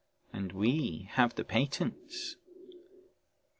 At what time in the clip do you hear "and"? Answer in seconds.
0.33-0.51